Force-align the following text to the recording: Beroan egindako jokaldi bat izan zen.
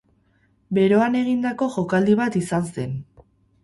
Beroan 0.77 1.19
egindako 1.21 1.71
jokaldi 1.77 2.19
bat 2.25 2.43
izan 2.45 2.71
zen. 2.75 3.01